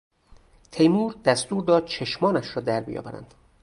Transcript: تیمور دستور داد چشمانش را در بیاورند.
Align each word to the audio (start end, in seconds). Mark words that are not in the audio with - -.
تیمور 0.71 1.13
دستور 1.25 1.63
داد 1.63 1.85
چشمانش 1.85 2.55
را 2.55 2.61
در 2.61 2.81
بیاورند. 2.81 3.33